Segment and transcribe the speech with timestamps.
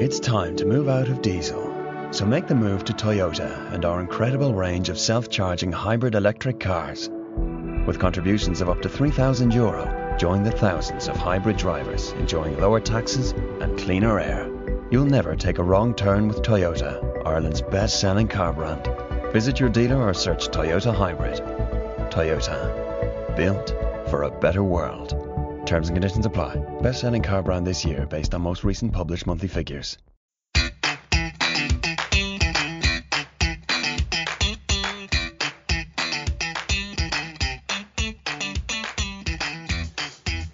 [0.00, 1.72] It's time to move out of diesel.
[2.10, 7.08] So make the move to Toyota and our incredible range of self-charging hybrid electric cars.
[7.86, 12.80] With contributions of up to 3,000 euro, join the thousands of hybrid drivers enjoying lower
[12.80, 14.50] taxes and cleaner air.
[14.90, 18.88] You'll never take a wrong turn with Toyota, Ireland's best-selling car brand.
[19.32, 21.38] Visit your dealer or search Toyota Hybrid.
[22.10, 23.36] Toyota.
[23.36, 23.70] Built
[24.10, 25.23] for a better world.
[25.66, 26.56] Terms and conditions apply.
[26.82, 29.96] Best-selling car brand this year based on most recent published monthly figures.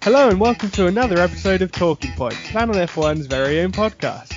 [0.01, 4.33] Hello and welcome to another episode of Talking Point, Planet F1's very own podcast.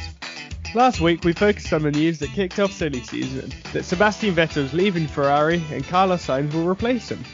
[0.75, 4.65] Last week we focused on the news that kicked off silly season, that Sebastian Vettel
[4.65, 7.25] is leaving Ferrari and Carlos Sainz will replace him.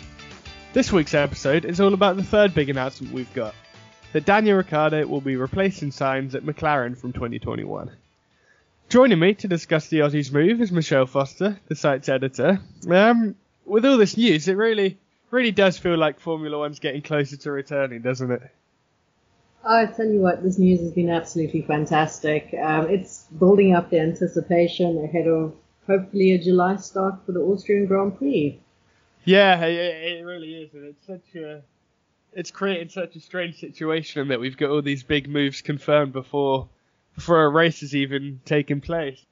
[0.72, 3.56] This week's episode is all about the third big announcement we've got,
[4.12, 7.90] that Daniel Ricciardo will be replacing Sainz at McLaren from 2021.
[8.88, 12.60] Joining me to discuss the Aussies move is Michelle Foster, the site's editor.
[12.88, 14.96] Um, with all this news, it really
[15.32, 18.42] really does feel like Formula One's getting closer to returning, doesn't it?
[19.64, 22.54] I tell you what, this news has been absolutely fantastic.
[22.54, 25.52] Um, it's building up the anticipation ahead of
[25.88, 28.60] hopefully a July start for the Austrian Grand Prix.
[29.24, 31.62] Yeah, it, it really is, and it's such a
[32.32, 36.68] it's created such a strange situation that we've got all these big moves confirmed before
[37.14, 39.24] before a race has even taken place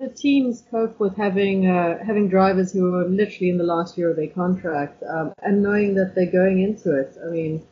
[0.00, 4.10] the teams cope with having uh, having drivers who are literally in the last year
[4.10, 7.16] of their contract um, and knowing that they're going into it.
[7.24, 7.62] I mean,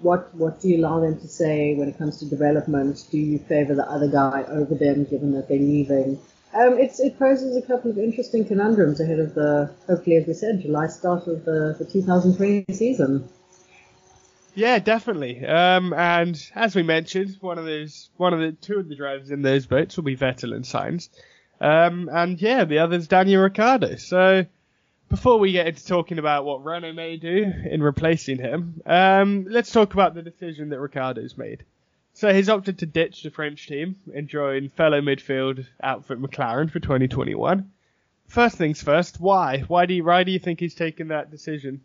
[0.00, 3.04] what what do you allow them to say when it comes to development?
[3.10, 6.20] Do you favour the other guy over them, given that they're leaving?
[6.56, 10.62] Um, it poses a couple of interesting conundrums ahead of the hopefully, as we said,
[10.62, 13.28] July start of the, the 2020 season.
[14.54, 15.44] Yeah, definitely.
[15.44, 19.30] Um, and as we mentioned, one of those, one of the two of the drivers
[19.30, 21.10] in those boats will be Vettel and Sainz.
[21.60, 23.96] Um, and yeah, the other's Daniel Ricciardo.
[23.96, 24.46] So
[25.10, 29.72] before we get into talking about what Renault may do in replacing him, um, let's
[29.72, 31.64] talk about the decision that Ricciardo's made.
[32.16, 36.80] So he's opted to ditch the French team and join fellow midfield outfit McLaren for
[36.80, 37.70] 2021.
[38.26, 39.64] First things first, why?
[39.68, 41.82] Why do you, why do you think he's taken that decision?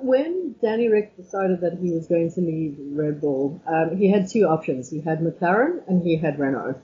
[0.00, 4.28] When Danny Ric decided that he was going to leave Red Bull, um, he had
[4.30, 4.90] two options.
[4.90, 6.80] He had McLaren and he had Renault.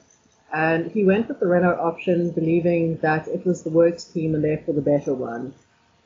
[0.53, 4.43] And he went with the Renault option, believing that it was the works team and
[4.43, 5.55] therefore the better one.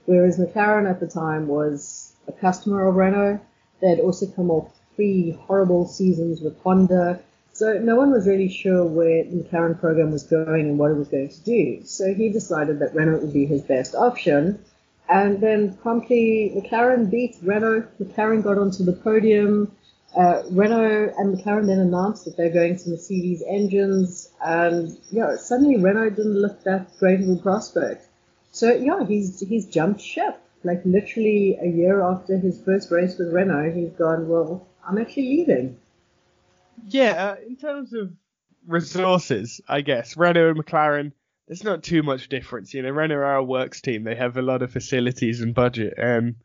[0.04, 3.40] Whereas McLaren at the time was a customer of Renault.
[3.80, 7.20] They had also come off three horrible seasons with Honda.
[7.52, 10.96] So no one was really sure where the McLaren program was going and what it
[10.96, 11.84] was going to do.
[11.84, 14.58] So he decided that Renault would be his best option.
[15.08, 17.86] And then promptly McLaren beat Renault.
[18.00, 19.72] McLaren got onto the podium.
[20.16, 25.76] Uh, Renault and McLaren then announced that they're going to Mercedes engines, and yeah, suddenly
[25.76, 28.06] Renault didn't look that great of a prospect.
[28.50, 30.40] So yeah, he's he's jumped ship.
[30.64, 34.26] Like literally a year after his first race with Renault, he's gone.
[34.26, 35.78] Well, I'm actually leaving.
[36.86, 38.12] Yeah, uh, in terms of
[38.66, 41.12] resources, I guess Renault and McLaren,
[41.48, 42.74] there's not too much difference.
[42.74, 45.94] You know, Renault are a works team; they have a lot of facilities and budget.
[46.00, 46.36] Um,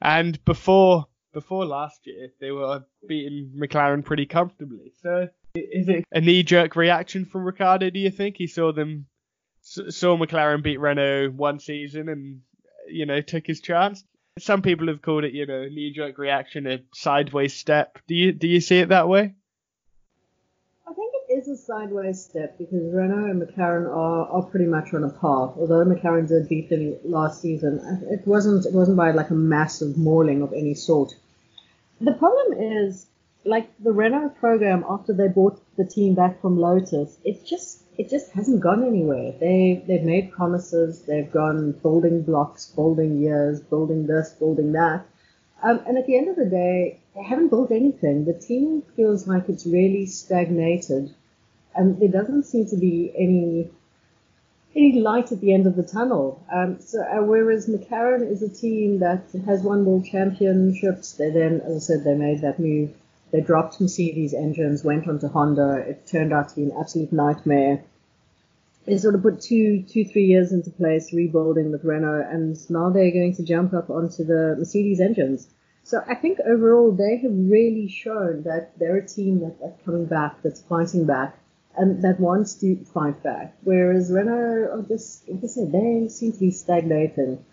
[0.00, 4.92] and before before last year, they were beating McLaren pretty comfortably.
[5.02, 7.90] So is it a knee-jerk reaction from Ricciardo?
[7.90, 9.06] Do you think he saw them
[9.62, 12.40] saw McLaren beat Renault one season and
[12.88, 14.04] you know took his chance?
[14.38, 17.98] Some people have called it, you know, knee-jerk reaction, a sideways step.
[18.08, 19.34] Do you do you see it that way?
[20.88, 24.94] I think it is a sideways step because Renault and McLaren are, are pretty much
[24.94, 25.52] on a par.
[25.58, 27.78] Although McLaren did beat them last season,
[28.10, 31.14] it wasn't it wasn't by like a massive mauling of any sort.
[32.00, 33.06] The problem is,
[33.44, 38.08] like the Renault program after they bought the team back from Lotus, it just it
[38.08, 39.32] just hasn't gone anywhere.
[39.38, 45.04] They they've made promises, they've gone building blocks, building years, building this, building that,
[45.62, 48.24] um, and at the end of the day, they haven't built anything.
[48.24, 51.14] The team feels like it's really stagnated,
[51.74, 53.70] and there doesn't seem to be any
[54.74, 56.42] any light at the end of the tunnel.
[56.50, 61.60] Um, so uh, whereas McLaren is a team that has won world championships, they then,
[61.60, 62.90] as I said, they made that move
[63.32, 65.84] They dropped Mercedes engines, went onto Honda.
[65.88, 67.82] It turned out to be an absolute nightmare.
[68.84, 72.90] They sort of put two, two, three years into place, rebuilding with Renault, and now
[72.90, 75.48] they're going to jump up onto the Mercedes engines.
[75.84, 80.06] So I think overall they have really shown that they're a team that, that's coming
[80.06, 81.38] back, that's fighting back,
[81.76, 83.56] and that wants to fight back.
[83.62, 87.44] Whereas Renault are just, like I said, they seem to be stagnating.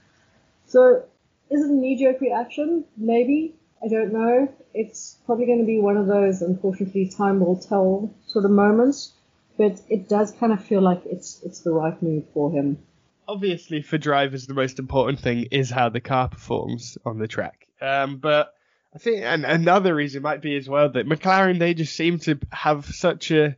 [0.66, 1.06] So
[1.50, 2.86] is it a knee-jerk reaction?
[2.98, 3.56] Maybe.
[3.84, 4.54] I don't know.
[4.74, 9.14] It's probably going to be one of those, unfortunately, time will tell sort of moments.
[9.58, 12.80] But it does kind of feel like it's it's the right move for him.
[13.28, 17.68] Obviously, for drivers, the most important thing is how the car performs on the track.
[17.82, 18.54] Um, but
[18.96, 22.40] I think and another reason might be as well that McLaren they just seem to
[22.52, 23.56] have such a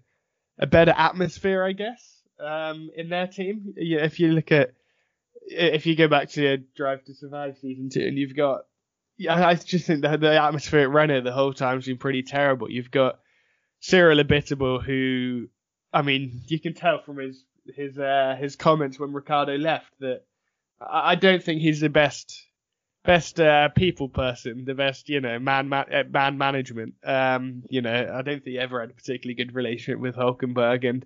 [0.60, 3.74] a better atmosphere, I guess, um, in their team.
[3.76, 4.74] If you look at
[5.44, 8.62] if you go back to Drive to Survive season two, and you've got,
[9.22, 12.72] yeah, I just think that the atmosphere at Renault the whole time's been pretty terrible.
[12.72, 13.20] You've got
[13.80, 15.48] Cyril Abiteboul, who,
[15.94, 17.44] I mean, you can tell from his
[17.76, 20.24] his uh, his comments when Ricciardo left that
[20.80, 22.48] I don't think he's the best
[23.04, 26.96] best uh, people person, the best you know man man, uh, man management.
[27.04, 30.90] Um, you know, I don't think he ever had a particularly good relationship with Hulkenberg,
[30.90, 31.06] and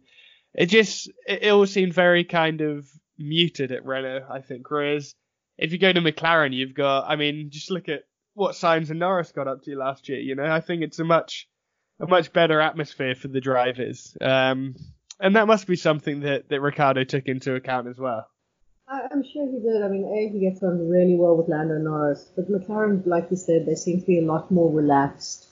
[0.54, 2.88] it just it, it all seemed very kind of
[3.18, 4.72] muted at Renault, I think.
[4.72, 5.16] Whereas
[5.58, 8.04] if you go to McLaren, you've got, I mean, just look at
[8.34, 10.20] what Sainz and Norris got up to last year.
[10.20, 11.48] You know, I think it's a much
[12.00, 14.76] a much better atmosphere for the drivers, um,
[15.20, 18.28] and that must be something that that Ricciardo took into account as well.
[18.88, 19.82] I'm sure he did.
[19.82, 23.38] I mean, A, he gets on really well with Lando Norris, but McLaren, like you
[23.38, 25.48] said, they seem to be a lot more relaxed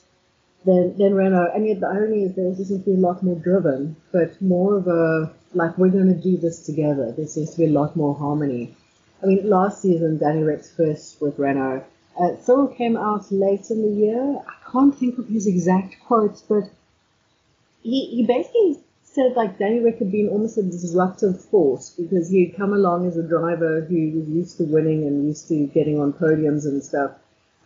[0.64, 1.50] than, than Renault.
[1.54, 4.40] And yet the irony is they also seem to be a lot more driven, but
[4.40, 7.12] more of a like we're going to do this together.
[7.12, 8.76] There seems to be a lot more harmony.
[9.24, 11.84] I mean, last season, Danny Ric's first with Renault,
[12.20, 14.38] uh, someone came out late in the year.
[14.46, 16.64] I can't think of his exact quotes, but
[17.82, 22.44] he, he basically said like Danny Ric had been almost a disruptive force because he
[22.44, 25.98] had come along as a driver who was used to winning and used to getting
[25.98, 27.12] on podiums and stuff,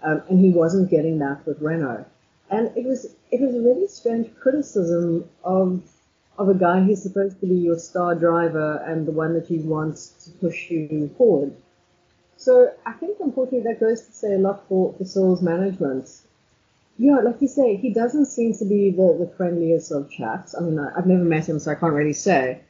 [0.04, 2.04] um, and he wasn't getting that with Renault.
[2.50, 5.82] And it was it was a really strange criticism of
[6.38, 9.60] of a guy who's supposed to be your star driver and the one that you
[9.60, 11.54] want to push you forward.
[12.36, 16.08] So I think unfortunately that goes to say a lot for, for Cyril's management.
[16.96, 20.54] Yeah, like you say, he doesn't seem to be the, the friendliest of chaps.
[20.54, 22.60] I mean, I've never met him, so I can't really say.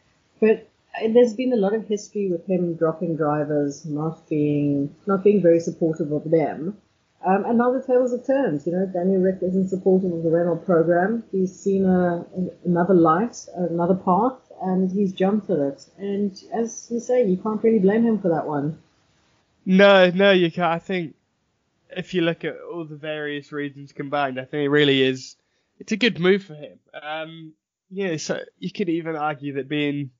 [0.40, 5.22] But uh, there's been a lot of history with him dropping drivers, not being not
[5.24, 6.78] being very supportive of them.
[7.26, 8.64] Um, and now the tables have turned.
[8.64, 11.24] You know, Daniel Rick isn't supportive of the Renault program.
[11.32, 12.24] He's seen a,
[12.64, 15.86] another light, another path, and he's jumped at it.
[15.98, 18.78] And as you say, you can't really blame him for that one.
[19.66, 20.72] No, no, you can't.
[20.72, 21.16] I think
[21.90, 25.36] if you look at all the various reasons combined, I think it really is.
[25.80, 26.78] It's a good move for him.
[27.00, 27.52] Um,
[27.90, 30.10] yeah, so you could even argue that being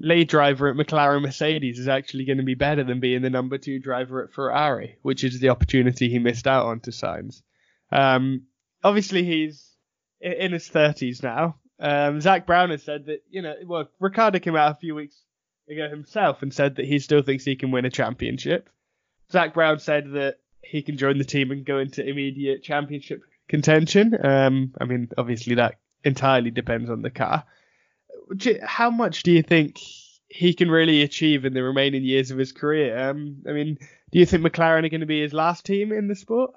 [0.00, 3.58] lead driver at McLaren Mercedes is actually going to be better than being the number
[3.58, 7.42] two driver at Ferrari, which is the opportunity he missed out on to Sainz.
[7.90, 8.42] Um,
[8.82, 9.68] obviously, he's
[10.20, 11.56] in his 30s now.
[11.80, 15.16] Um, Zak Brown has said that, you know, well, Ricciardo came out a few weeks
[15.68, 18.68] ago himself and said that he still thinks he can win a championship.
[19.30, 24.16] Zak Brown said that he can join the team and go into immediate championship contention.
[24.24, 27.44] Um, I mean, obviously, that entirely depends on the car
[28.62, 29.78] how much do you think
[30.28, 33.10] he can really achieve in the remaining years of his career?
[33.10, 33.78] Um, I mean,
[34.12, 36.52] do you think McLaren are going to be his last team in the sport?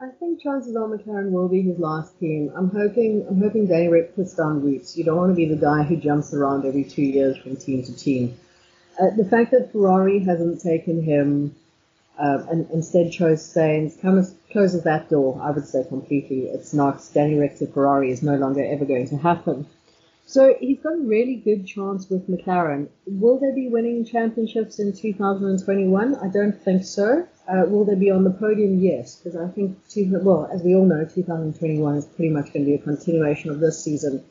[0.00, 2.52] I think chances are McLaren will be his last team.
[2.54, 4.96] I'm hoping I'm hoping Danny Ric puts down roots.
[4.96, 7.82] You don't want to be the guy who jumps around every two years from team
[7.84, 8.36] to team.
[9.00, 11.54] Uh, the fact that Ferrari hasn't taken him
[12.18, 16.42] uh, and instead chose Sainz kind of closes that door, I would say, completely.
[16.48, 19.66] It's not Danny Ric to Ferrari is no longer ever going to happen.
[20.26, 22.88] So he's got a really good chance with McLaren.
[23.06, 26.14] Will they be winning championships in 2021?
[26.16, 27.28] I don't think so.
[27.46, 28.80] Uh, will they be on the podium?
[28.80, 29.76] Yes, because I think,
[30.24, 33.60] well, as we all know, 2021 is pretty much going to be a continuation of
[33.60, 34.24] this season.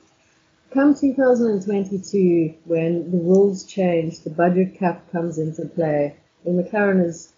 [0.72, 7.33] Come 2022, when the rules change, the budget cap comes into play, and McLaren is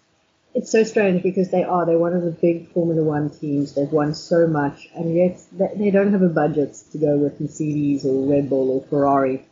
[0.56, 3.74] it's so strange because they are they're one of the big Formula One teams.
[3.74, 8.06] They've won so much, and yet they don't have a budget to go with Mercedes
[8.06, 9.44] or Red Bull or Ferrari.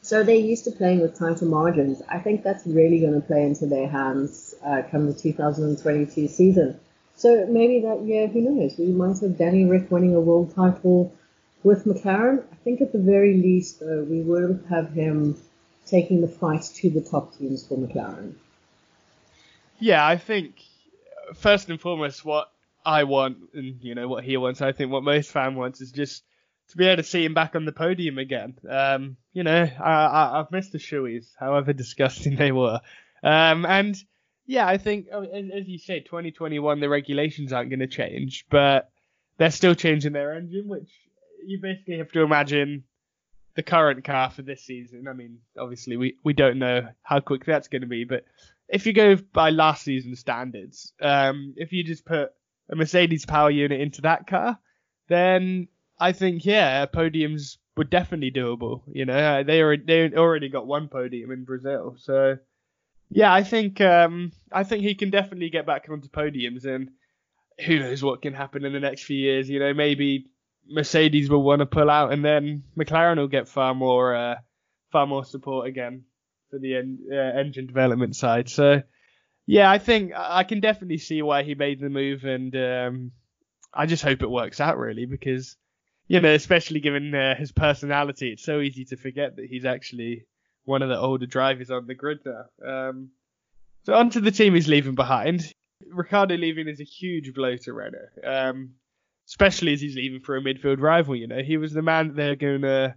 [0.00, 2.02] So they're used to playing with tighter margins.
[2.08, 6.80] I think that's really going to play into their hands uh, come the 2022 season.
[7.14, 8.76] So maybe that year, who knows?
[8.76, 11.14] We might have Danny Ric winning a world title
[11.62, 12.42] with McLaren.
[12.50, 15.40] I think at the very least, though, we will have him
[15.86, 18.34] taking the fight to the top teams for McLaren.
[19.82, 20.54] Yeah, I think
[21.34, 22.52] first and foremost, what
[22.84, 24.62] I want, and you know what he wants.
[24.62, 26.22] I think what most fan wants is just
[26.68, 28.54] to be able to see him back on the podium again.
[28.70, 32.80] Um, you know, I, have missed the shoeies, however disgusting they were.
[33.24, 33.96] Um, and
[34.46, 38.88] yeah, I think as you said, 2021 the regulations aren't going to change, but
[39.36, 40.90] they're still changing their engine, which
[41.44, 42.84] you basically have to imagine
[43.56, 45.08] the current car for this season.
[45.08, 48.24] I mean, obviously we, we don't know how quick that's going to be, but
[48.68, 52.30] if you go by last season's standards, um, if you just put
[52.70, 54.58] a Mercedes power unit into that car,
[55.08, 58.82] then I think yeah, podiums were definitely doable.
[58.92, 62.38] You know, they already they already got one podium in Brazil, so
[63.10, 66.90] yeah, I think um, I think he can definitely get back onto podiums, and
[67.64, 69.50] who knows what can happen in the next few years.
[69.50, 70.26] You know, maybe
[70.66, 74.36] Mercedes will want to pull out, and then McLaren will get far more uh,
[74.90, 76.04] far more support again
[76.52, 78.50] for the en- uh, engine development side.
[78.50, 78.82] So
[79.46, 83.12] yeah, I think I can definitely see why he made the move, and um,
[83.72, 85.56] I just hope it works out really because
[86.08, 90.26] you know, especially given uh, his personality, it's so easy to forget that he's actually
[90.64, 92.88] one of the older drivers on the grid now.
[92.90, 93.10] Um,
[93.84, 95.52] so onto the team he's leaving behind.
[95.90, 98.74] Ricciardo leaving is a huge blow to Renault, um,
[99.26, 101.16] especially as he's leaving for a midfield rival.
[101.16, 102.94] You know, he was the man they're gonna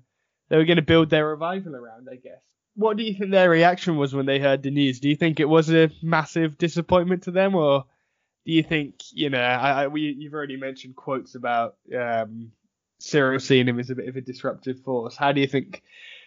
[0.49, 2.41] they were gonna build their revival around, I guess.
[2.75, 4.99] What do you think their reaction was when they heard the news?
[4.99, 7.85] Do you think it was a massive disappointment to them, or
[8.45, 9.41] do you think you know?
[9.41, 12.51] I, I we, you've already mentioned quotes about um,
[12.99, 15.15] Cyril seeing him as a bit of a disruptive force.
[15.15, 15.83] How do you think?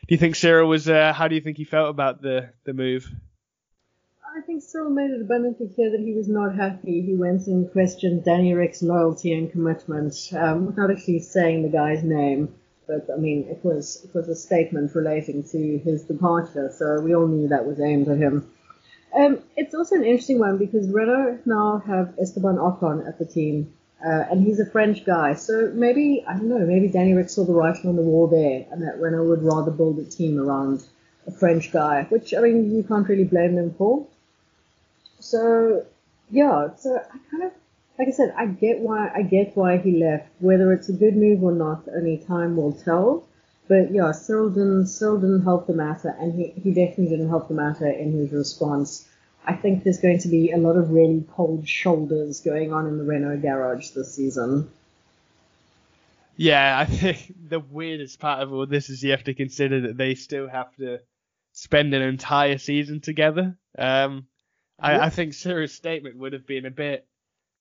[0.06, 0.88] Do you think Cyril was?
[0.88, 3.10] Uh, how do you think he felt about the the move?
[4.36, 7.02] I think Cyril made it abundantly clear that he was not happy.
[7.02, 12.04] He went and questioned Danny Ric's loyalty and commitment, um, without actually saying the guy's
[12.04, 12.54] name.
[12.88, 17.14] But I mean, it was it was a statement relating to his departure, so we
[17.14, 18.50] all knew that was aimed at him.
[19.14, 23.72] Um, it's also an interesting one because Renault now have Esteban Ocon at the team,
[24.04, 27.44] uh, and he's a French guy, so maybe, I don't know, maybe Danny Ric saw
[27.44, 30.84] the writing on the wall there, and that Renault would rather build a team around
[31.26, 34.06] a French guy, which, I mean, you can't really blame them for.
[35.20, 35.84] So,
[36.30, 37.52] yeah, so I kind of,
[37.98, 40.28] like I said, I get why, I get why he left.
[40.38, 43.26] Whether it's a good move or not, only time will tell.
[43.68, 47.48] But yeah, Cyril didn't, Cyril didn't help the matter, and he, he definitely didn't help
[47.48, 49.08] the matter in his response.
[49.44, 52.98] I think there's going to be a lot of really cold shoulders going on in
[52.98, 54.70] the Renault garage this season.
[56.36, 59.96] Yeah, I think the weirdest part of all this is you have to consider that
[59.96, 61.00] they still have to
[61.52, 63.58] spend an entire season together.
[63.76, 64.26] Um,
[64.78, 67.07] I, I think Cyril's statement would have been a bit,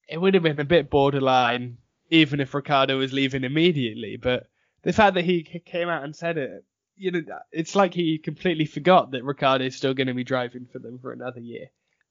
[0.07, 1.77] it would have been a bit borderline,
[2.09, 4.17] even if Ricciardo was leaving immediately.
[4.17, 4.47] But
[4.83, 6.63] the fact that he came out and said it
[6.97, 7.21] you know,
[7.51, 10.99] it's like he completely forgot that Ricciardo is still going to be driving for them
[10.99, 11.67] for another year.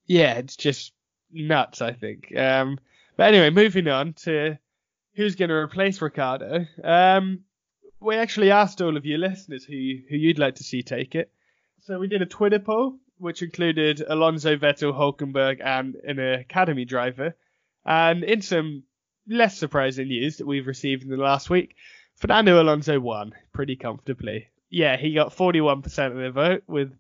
[0.06, 0.92] Yeah, it's just
[1.32, 2.34] nuts, I think.
[2.36, 2.78] Um,
[3.16, 4.56] but anyway, moving on to
[5.14, 6.66] who's going to replace Ricciardo.
[6.82, 7.40] Um,
[8.00, 9.74] we actually asked all of you listeners who
[10.08, 11.30] who you'd like to see take it.
[11.80, 17.34] So we did a Twitter poll, which included Alonso, Vettel, Hulkenberg, and an academy driver.
[17.86, 18.82] And in some
[19.28, 21.76] less surprising news that we've received in the last week,
[22.16, 26.92] Fernando Alonso won pretty comfortably yeah, he got 41% of the vote with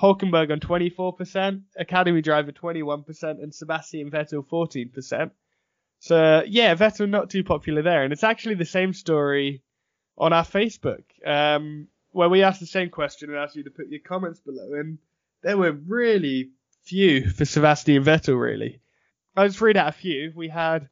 [0.00, 5.30] Hulkenberg on 24%, Academy Driver 21%, and Sebastian Vettel 14%.
[6.00, 9.62] So yeah, Vettel not too popular there, and it's actually the same story
[10.18, 13.88] on our Facebook, um, where we asked the same question and asked you to put
[13.88, 14.98] your comments below, and
[15.42, 16.50] there were really
[16.82, 18.38] few for Sebastian Vettel.
[18.38, 18.80] Really,
[19.36, 20.32] I'll just read out a few.
[20.34, 20.88] We had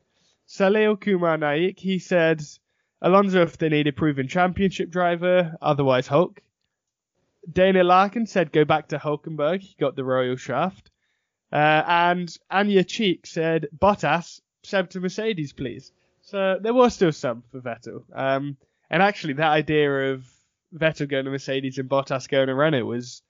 [0.49, 1.79] Salil Kumar Naik.
[1.79, 2.43] He said
[3.01, 6.41] Alonso if they need a proven championship driver, otherwise Hulk.
[7.51, 10.91] Dana Larkin said go back to Hulkenberg, he got the royal shaft.
[11.53, 15.93] Uh, and Anya Cheek said Bottas, Seb to Mercedes, please.
[16.23, 18.05] So there was still some for Vettel.
[18.15, 18.57] Um,
[18.89, 20.25] and actually, that idea of
[20.75, 23.23] Vettel going to Mercedes and Bottas going to Renault was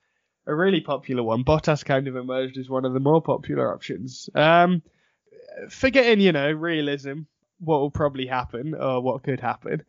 [0.47, 1.45] a really popular one.
[1.45, 4.29] Bottas kind of emerged as one of the more popular options.
[4.35, 4.83] Um,
[5.69, 7.23] forgetting, you know, realism,
[7.61, 9.83] what will probably happen or what could happen.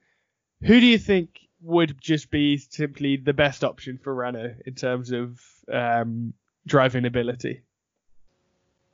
[0.62, 5.12] Who do you think would just be simply the best option for Renault in terms
[5.12, 5.41] of
[5.72, 6.34] um,
[6.67, 7.62] driving ability?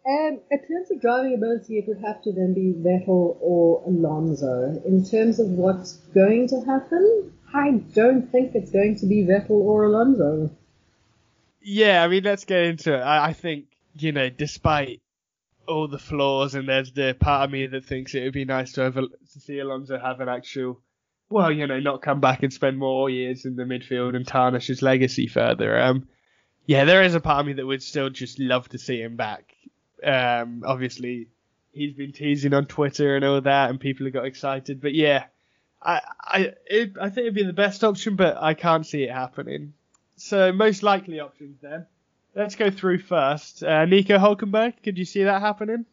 [0.08, 4.82] Um, in terms of driving ability, it would have to then be Vettel or Alonso.
[4.86, 9.52] In terms of what's going to happen, I don't think it's going to be Vettel
[9.52, 10.50] or Alonso.
[11.62, 13.02] Yeah, I mean, let's get into it.
[13.02, 13.66] I, I think,
[13.98, 15.02] you know, despite
[15.70, 18.74] all the flaws, and there's the part of me that thinks it would be nice
[18.74, 20.82] to have to see Alonso have an actual,
[21.30, 24.68] well, you know, not come back and spend more years in the midfield and tarnish
[24.68, 25.80] his legacy further.
[25.80, 26.08] Um,
[26.66, 29.16] yeah, there is a part of me that would still just love to see him
[29.16, 29.56] back.
[30.04, 31.28] Um, obviously,
[31.72, 34.82] he's been teasing on Twitter and all that, and people have got excited.
[34.82, 35.26] But yeah,
[35.82, 39.12] I I it, I think it'd be the best option, but I can't see it
[39.12, 39.74] happening.
[40.18, 41.86] So most likely options then.
[42.36, 43.64] Let's go through first.
[43.64, 45.86] Uh, Nico Hulkenberg, could you see that happening?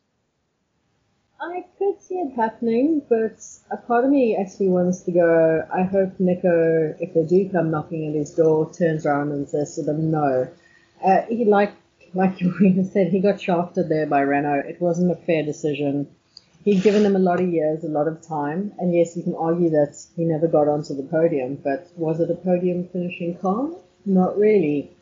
[1.40, 5.66] I could see it happening, but a part of me actually wants to go.
[5.72, 9.74] I hope Nico, if they do come knocking at his door, turns around and says
[9.74, 10.48] to them, "No."
[11.04, 11.72] Uh, he like
[12.14, 14.64] like you said, he got shafted there by Renault.
[14.66, 16.08] It wasn't a fair decision.
[16.64, 19.34] He'd given them a lot of years, a lot of time, and yes, you can
[19.34, 23.68] argue that he never got onto the podium, but was it a podium finishing car?
[24.04, 24.95] Not really.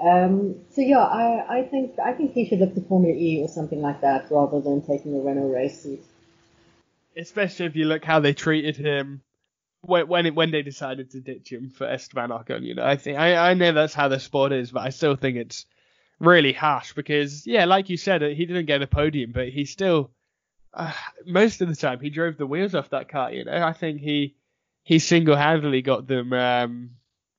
[0.00, 3.48] Um, so yeah, I, I think I think he should look to Formula E or
[3.48, 6.04] something like that rather than taking a Renault race seat.
[7.16, 9.22] Especially if you look how they treated him
[9.80, 12.62] when when, it, when they decided to ditch him for Esteban Ocon.
[12.62, 15.16] You know, I think I, I know that's how the sport is, but I still
[15.16, 15.64] think it's
[16.18, 20.10] really harsh because yeah, like you said, he didn't get a podium, but he still
[20.74, 20.92] uh,
[21.24, 23.32] most of the time he drove the wheels off that car.
[23.32, 24.36] You know, I think he
[24.82, 26.90] he single handedly got them um,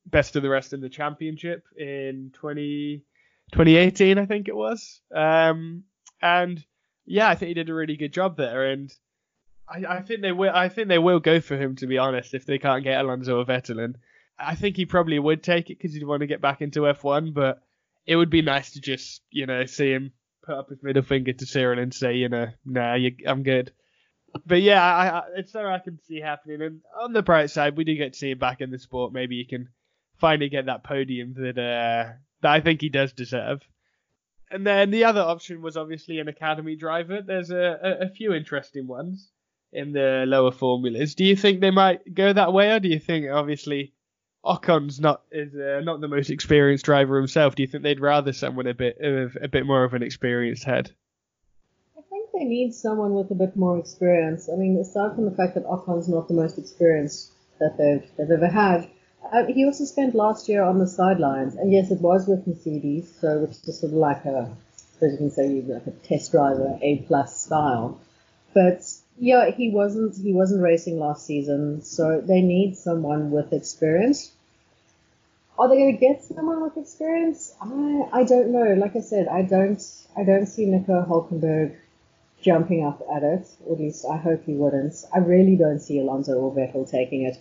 [0.09, 3.03] best of the rest in the championship in 20,
[3.51, 5.01] 2018, I think it was.
[5.13, 5.83] Um,
[6.21, 6.63] and
[7.05, 8.67] yeah, I think he did a really good job there.
[8.67, 8.93] And
[9.67, 10.51] I, I, think they will.
[10.53, 13.39] I think they will go for him to be honest if they can't get Alonso
[13.39, 13.83] or Vettel.
[13.83, 13.97] And
[14.39, 17.33] I think he probably would take it because he'd want to get back into F1.
[17.33, 17.61] But
[18.05, 20.11] it would be nice to just you know see him
[20.43, 23.71] put up his middle finger to Cyril and say you know nah you, I'm good.
[24.45, 26.61] But yeah, I, I, it's something I can see happening.
[26.61, 29.13] And on the bright side, we do get to see him back in the sport.
[29.13, 29.69] Maybe he can
[30.19, 33.61] finally get that podium that uh, that I think he does deserve.
[34.49, 37.21] And then the other option was obviously an academy driver.
[37.21, 39.29] There's a, a, a few interesting ones
[39.73, 41.15] in the lower formulas.
[41.15, 43.93] Do you think they might go that way, or do you think obviously
[44.43, 47.55] Ocon's not is uh, not the most experienced driver himself?
[47.55, 50.63] Do you think they'd rather someone a bit of a bit more of an experienced
[50.63, 50.91] head?
[51.97, 54.49] I think they need someone with a bit more experience.
[54.49, 58.31] I mean, aside from the fact that Ocon's not the most experienced that they've they've
[58.31, 58.89] ever had,
[59.31, 63.13] uh, he also spent last year on the sidelines, and yes, it was with Mercedes,
[63.19, 64.51] so which is sort of like a,
[65.01, 67.99] as you can say, like a test driver, A plus style.
[68.53, 68.83] But
[69.19, 74.31] yeah, he wasn't he wasn't racing last season, so they need someone with experience.
[75.57, 77.53] Are they going to get someone with experience?
[77.61, 78.73] I I don't know.
[78.73, 79.83] Like I said, I don't
[80.15, 81.75] I don't see Nico Hulkenberg
[82.41, 83.47] jumping up at it.
[83.71, 84.95] At least I hope he wouldn't.
[85.13, 87.37] I really don't see Alonso or Vettel taking it.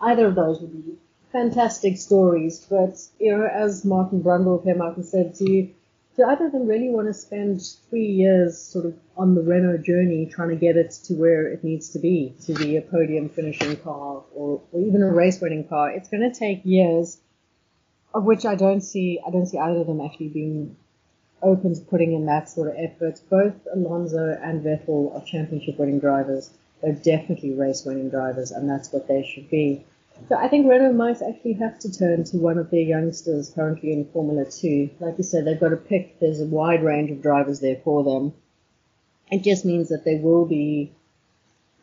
[0.00, 0.96] Either of those would be
[1.32, 5.70] fantastic stories, but you know, as Martin Brundle came out and said, do you,
[6.16, 9.78] do either of them really want to spend three years sort of on the Renault
[9.78, 13.28] journey trying to get it to where it needs to be, to be a podium
[13.28, 15.90] finishing car or, or even a race winning car?
[15.90, 17.18] It's going to take years,
[18.12, 20.76] of which I don't see, I don't see either of them actually being
[21.42, 23.20] open to putting in that sort of effort.
[23.30, 26.50] Both Alonso and Vettel are championship winning drivers.
[26.82, 29.84] They're definitely race winning drivers, and that's what they should be.
[30.28, 33.92] So I think Renault might actually have to turn to one of their youngsters currently
[33.92, 34.90] in Formula 2.
[35.00, 38.04] Like you said, they've got to pick, there's a wide range of drivers there for
[38.04, 38.34] them.
[39.30, 40.92] It just means that they will be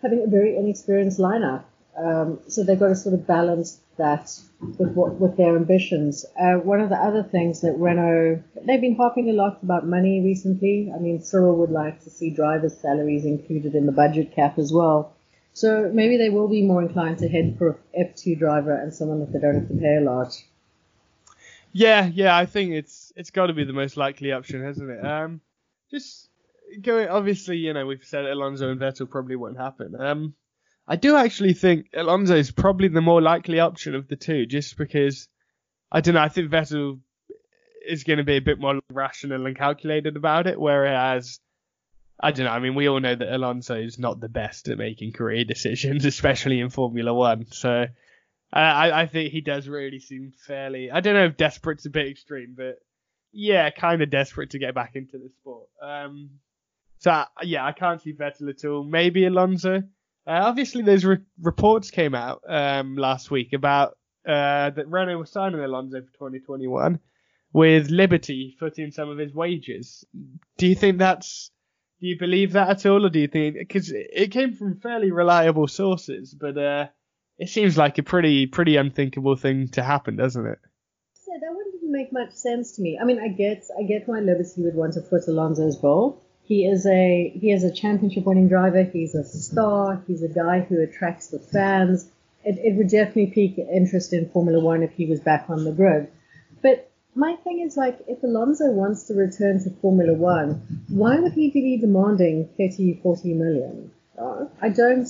[0.01, 1.63] having a very inexperienced lineup.
[1.97, 4.31] Um, so they've got to sort of balance that
[4.77, 6.25] with what, with their ambitions.
[6.39, 10.21] Uh, one of the other things that Renault, they've been harping a lot about money
[10.21, 10.91] recently.
[10.95, 14.71] I mean, Cyril would like to see drivers' salaries included in the budget cap as
[14.71, 15.16] well.
[15.57, 19.21] So maybe they will be more inclined to head for a F2 driver and someone
[19.21, 20.31] that they don't have to pay a lot.
[21.71, 25.03] Yeah, yeah, I think it's it's got to be the most likely option, hasn't it?
[25.03, 25.41] Um,
[25.89, 26.29] just
[26.79, 27.07] going.
[27.07, 29.99] Obviously, you know, we've said Alonso and Vettel probably won't happen.
[29.99, 30.35] Um,
[30.87, 34.77] I do actually think Alonso is probably the more likely option of the two, just
[34.77, 35.27] because
[35.91, 36.21] I don't know.
[36.21, 36.99] I think Vettel
[37.83, 41.39] is going to be a bit more rational and calculated about it, whereas
[42.19, 42.51] I don't know.
[42.51, 46.05] I mean, we all know that Alonso is not the best at making career decisions,
[46.05, 47.45] especially in Formula One.
[47.51, 47.85] So
[48.53, 50.89] uh, I, I think he does really seem fairly.
[50.89, 52.79] I don't know if desperate's a bit extreme, but
[53.31, 55.67] yeah, kind of desperate to get back into the sport.
[55.81, 56.31] Um,
[56.99, 58.83] so yeah, I can't see Vettel at all.
[58.83, 59.83] Maybe Alonso.
[60.25, 65.31] Uh, obviously, those re- reports came out um, last week about uh, that Renault was
[65.31, 66.99] signing Alonso for 2021
[67.53, 70.03] with Liberty footing some of his wages.
[70.57, 71.51] Do you think that's
[71.99, 75.11] do you believe that at all, or do you think because it came from fairly
[75.11, 76.87] reliable sources, but uh,
[77.37, 80.59] it seems like a pretty pretty unthinkable thing to happen, doesn't it?
[81.13, 82.99] So that wouldn't make much sense to me.
[83.01, 86.21] I mean, I get I get why Liberty would want to put Alonso's bill.
[86.43, 88.83] He is a he is a championship winning driver.
[88.83, 90.01] He's a star.
[90.07, 92.09] He's a guy who attracts the fans.
[92.45, 95.71] It, it would definitely pique interest in Formula One if he was back on the
[95.71, 96.09] grid.
[96.61, 96.86] But
[97.17, 101.49] my thing is like, if Alonso wants to return to Formula One, why would he
[101.49, 103.91] be demanding 30, 40 million?
[104.17, 105.09] Uh, I don't.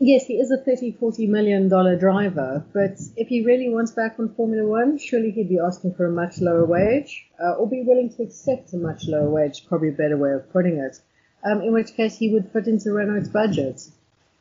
[0.00, 4.18] Yes, he is a 30, 40 million dollar driver, but if he really wants back
[4.18, 7.82] on Formula One, surely he'd be asking for a much lower wage, uh, or be
[7.82, 10.98] willing to accept a much lower wage, probably a better way of putting it.
[11.44, 13.82] Um, in which case he would fit into Renault's budget.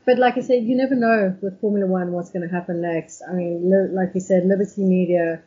[0.06, 3.22] But like I said, you never know with Formula One what's going to happen next.
[3.28, 5.44] I mean, like you said, Liberty Media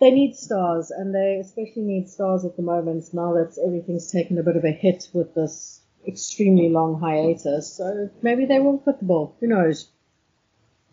[0.00, 4.38] they need stars, and they especially need stars at the moment now that everything's taken
[4.38, 7.72] a bit of a hit with this extremely long hiatus.
[7.72, 9.36] So maybe they will put the ball.
[9.40, 9.88] Who knows?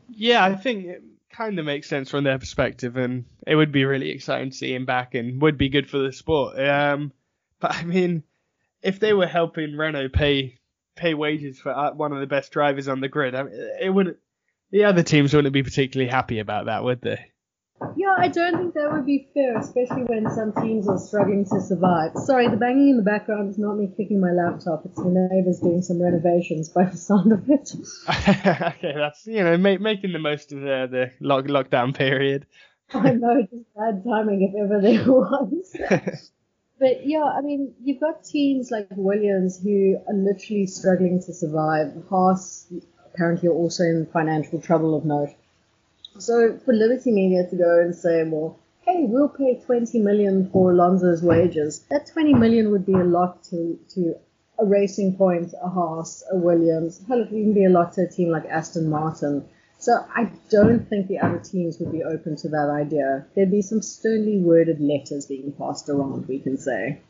[0.10, 3.86] Yeah, I think it kind of makes sense from their perspective, and it would be
[3.86, 6.60] really exciting to see him back, and would be good for the sport.
[6.60, 7.12] Um,
[7.60, 8.23] but I mean,
[8.82, 10.60] if they were helping Renault pay
[10.95, 13.89] pay wages for uh, one of the best drivers on the grid, I mean, it
[13.89, 14.17] would
[14.71, 17.31] the other teams wouldn't be particularly happy about that, would they?
[18.12, 21.62] Yeah, I don't think that would be fair, especially when some teams are struggling to
[21.62, 22.12] survive.
[22.15, 24.86] Sorry, the banging in the background is not me kicking my laptop.
[24.86, 27.71] It's the neighbours doing some renovations by the sound of it.
[28.10, 32.45] okay, that's you know make, making the most of the, the lock, lockdown period.
[32.93, 36.19] I know, just bad timing if ever there was.
[36.80, 41.93] but yeah, I mean, you've got teams like Williams who are literally struggling to survive.
[42.10, 42.71] Haas
[43.13, 45.30] apparently are also in financial trouble of note.
[46.19, 50.71] So for Liberty Media to go and say, well, hey, we'll pay 20 million for
[50.71, 54.15] Alonso's wages, that 20 million would be a lot to, to
[54.60, 57.02] a Racing Point, a Haas, a Williams.
[57.08, 59.45] Hell, it would even be a lot to a team like Aston Martin.
[59.78, 63.26] So I don't think the other teams would be open to that idea.
[63.36, 67.02] There'd be some sternly worded letters being passed around, we can say.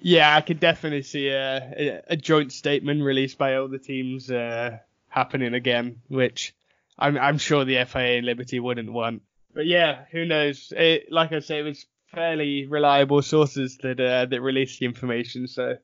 [0.00, 4.78] Yeah, I could definitely see a, a, joint statement released by all the teams uh,
[5.08, 6.54] happening again, which
[6.98, 9.22] I'm I'm sure the FIA and Liberty wouldn't want.
[9.54, 10.72] But yeah, who knows?
[10.76, 15.48] It, like I say, it was fairly reliable sources that uh, that released the information.
[15.48, 15.76] So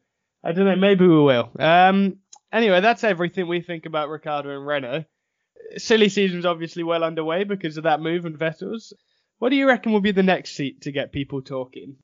[0.43, 0.77] I don't know.
[0.77, 1.51] Maybe we will.
[1.59, 2.19] Um.
[2.53, 5.05] Anyway, that's everything we think about Ricciardo and Renault.
[5.79, 8.93] Silly season's obviously well underway because of that move and Vettel's.
[9.39, 11.97] What do you reckon will be the next seat to get people talking?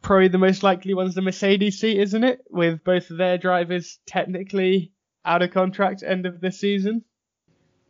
[0.00, 2.40] Probably the most likely one's the Mercedes seat, isn't it?
[2.48, 4.92] With both of their drivers technically
[5.24, 7.04] out of contract end of the season.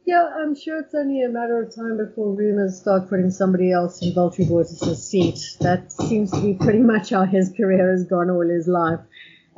[0.06, 4.00] Yeah, I'm sure it's only a matter of time before rumors start putting somebody else
[4.02, 5.40] in Valtteri Bottas' seat.
[5.60, 9.00] That seems to be pretty much how his career has gone all his life.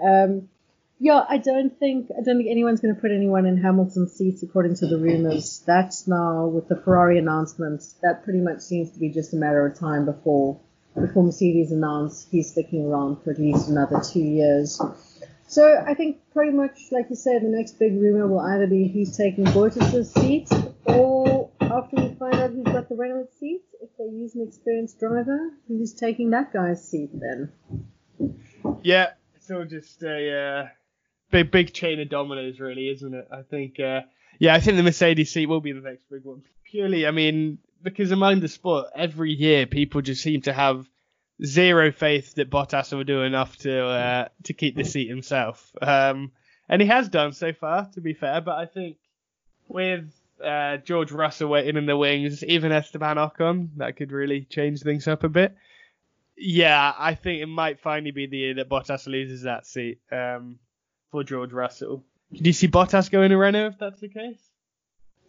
[0.03, 0.49] Um,
[0.99, 4.43] yeah, I don't think I don't think anyone's going to put anyone in Hamilton's seat
[4.43, 5.63] according to the rumors.
[5.67, 7.85] That's now with the Ferrari announcement.
[8.03, 10.59] That pretty much seems to be just a matter of time before
[10.99, 14.81] before Mercedes announce he's sticking around for at least another two years.
[15.49, 18.87] So I think pretty much, like you said, the next big rumor will either be
[18.87, 20.47] he's taking Bottas' seat,
[20.85, 25.01] or after we find out who's got the Renault's seat, if they use an experienced
[25.01, 27.51] driver, who's taking that guy's seat then.
[28.83, 30.69] Yeah, it's all just a uh,
[31.31, 33.27] big, big chain of dominoes, really, isn't it?
[33.33, 34.03] I think, uh,
[34.39, 36.43] yeah, I think the Mercedes seat will be the next big one.
[36.65, 40.87] Purely, I mean, because among the sport, every year people just seem to have
[41.45, 45.73] zero faith that Bottas will do enough to uh, to keep the seat himself.
[45.81, 46.33] Um,
[46.69, 48.41] and he has done so far, to be fair.
[48.41, 48.97] But I think
[49.69, 50.13] with
[50.45, 55.09] uh, George Russell waiting in the wings, even Esteban Ocon, that could really change things
[55.09, 55.57] up a bit.
[56.37, 60.59] Yeah, I think it might finally be the year that Bottas loses that seat um,
[61.11, 62.05] for George Russell.
[62.33, 64.39] Do you see Bottas going to Renault if that's the case?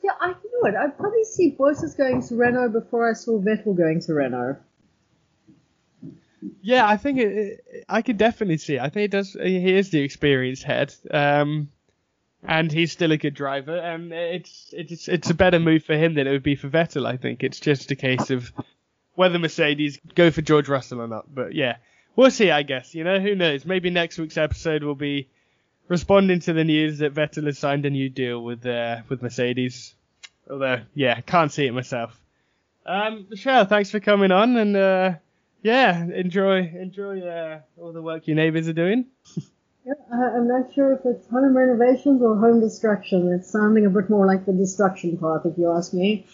[0.03, 0.33] Yeah, I
[0.65, 0.75] it.
[0.75, 4.57] I'd probably see Bottas going to Renault before I saw Vettel going to Renault.
[6.61, 8.79] Yeah, I think it, it, I could definitely see.
[8.79, 9.33] I think it does.
[9.33, 11.69] He is the experienced head, um,
[12.43, 13.77] and he's still a good driver.
[13.77, 17.05] And it's it's it's a better move for him than it would be for Vettel.
[17.05, 18.51] I think it's just a case of
[19.15, 21.33] whether Mercedes go for George Russell or not.
[21.33, 21.77] But yeah,
[22.15, 22.51] we'll see.
[22.51, 23.65] I guess you know who knows.
[23.65, 25.27] Maybe next week's episode will be
[25.87, 29.93] responding to the news that Vettel has signed a new deal with uh, with Mercedes.
[30.49, 32.19] Although yeah, can't see it myself.
[32.85, 34.75] Um, Michelle, thanks for coming on and.
[34.75, 35.13] Uh,
[35.61, 39.05] yeah, enjoy enjoy uh, all the work your neighbours are doing.
[39.85, 43.31] yeah, I'm not sure if it's home renovations or home destruction.
[43.33, 46.25] It's sounding a bit more like the destruction part, if you ask me.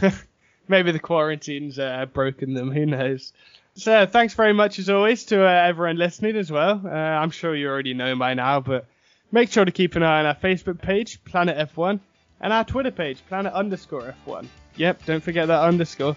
[0.68, 2.70] Maybe the quarantine's uh, broken them.
[2.70, 3.32] Who knows?
[3.74, 6.80] So thanks very much as always to uh, everyone listening as well.
[6.84, 8.86] Uh, I'm sure you already know by now, but
[9.32, 12.00] make sure to keep an eye on our Facebook page, Planet F1,
[12.40, 14.46] and our Twitter page, Planet underscore F1.
[14.76, 16.16] Yep, don't forget that underscore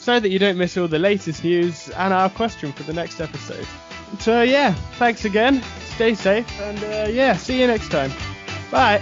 [0.00, 3.20] so that you don't miss all the latest news and our question for the next
[3.20, 3.66] episode.
[4.18, 5.62] So, yeah, thanks again.
[5.94, 8.10] Stay safe, and uh, yeah, see you next time.
[8.70, 9.00] Bye.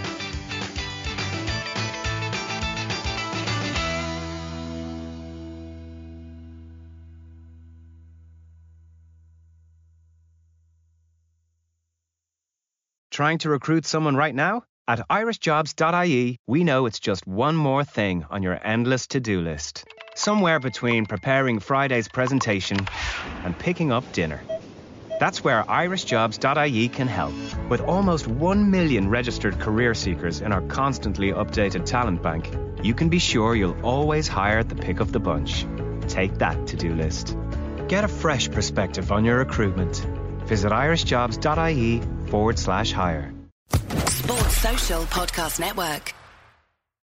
[13.11, 14.63] Trying to recruit someone right now?
[14.87, 19.85] At irishjobs.ie, we know it's just one more thing on your endless to do list.
[20.19, 22.77] Somewhere between preparing Friday's presentation
[23.45, 24.41] and picking up dinner.
[25.17, 27.33] That's where irishjobs.ie can help.
[27.69, 32.53] With almost 1 million registered career seekers in our constantly updated talent bank,
[32.83, 35.65] you can be sure you'll always hire the pick of the bunch.
[36.09, 37.37] Take that to do list.
[37.87, 40.05] Get a fresh perspective on your recruitment.
[40.47, 43.31] Visit irishjobs.ie forward slash hire.
[43.71, 46.13] Sports Social Podcast Network.